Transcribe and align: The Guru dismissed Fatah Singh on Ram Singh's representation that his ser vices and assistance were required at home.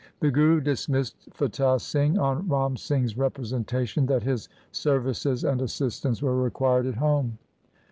The 0.19 0.31
Guru 0.31 0.61
dismissed 0.61 1.29
Fatah 1.31 1.77
Singh 1.79 2.17
on 2.17 2.47
Ram 2.49 2.75
Singh's 2.75 3.15
representation 3.19 4.07
that 4.07 4.23
his 4.23 4.49
ser 4.71 4.99
vices 4.99 5.43
and 5.43 5.61
assistance 5.61 6.23
were 6.23 6.41
required 6.41 6.87
at 6.87 6.95
home. 6.95 7.37